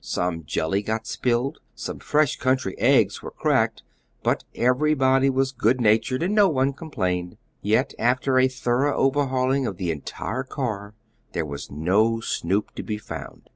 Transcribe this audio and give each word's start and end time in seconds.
Some 0.03 0.45
jelly 0.45 0.81
got 0.81 1.05
spilled, 1.05 1.59
some 1.75 1.99
fresh 1.99 2.37
country 2.37 2.73
eggs 2.79 3.21
were 3.21 3.29
cracked, 3.29 3.83
but 4.23 4.43
everybody 4.55 5.29
was 5.29 5.51
good 5.51 5.79
natured 5.79 6.23
and 6.23 6.33
no 6.33 6.49
one 6.49 6.73
complained. 6.73 7.37
Yet, 7.61 7.93
after 7.99 8.39
a 8.39 8.47
thorough 8.47 8.97
overhauling 8.97 9.67
of 9.67 9.77
the 9.77 9.91
entire 9.91 10.41
car 10.43 10.95
there 11.33 11.45
was 11.45 11.69
no 11.69 12.19
Snoop 12.19 12.73
to 12.77 12.81
be 12.81 12.97
found! 12.97 13.47